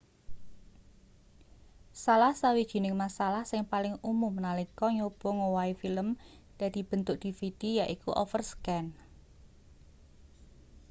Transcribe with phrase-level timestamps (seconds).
[2.03, 6.07] salah sawijining masalah sing paling umum nalika nyoba ngowahi film
[6.59, 8.85] dadi bentuk dvd yaiku overscan